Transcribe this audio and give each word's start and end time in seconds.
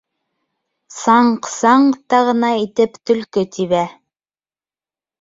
Саңҡ-саңҡ 0.99 2.01
та 2.15 2.23
ғына 2.31 2.51
итеп 2.65 3.01
төлкө 3.11 3.47
тибә 3.59 3.87